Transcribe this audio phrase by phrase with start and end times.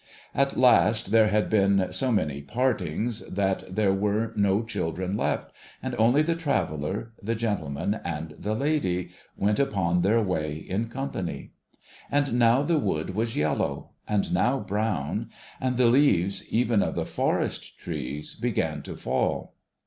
[0.33, 5.51] At last, there had been so many partings that there were no children left,
[5.83, 11.51] and only the traveller, the gentleman, and the lady, went upon their way in company.
[12.09, 15.29] And now the wood was yellow; and now brown;
[15.59, 19.53] and the leaves, even of the forest trees, began to fall.